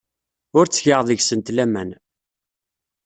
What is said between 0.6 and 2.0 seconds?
ttgeɣ deg-sent laman.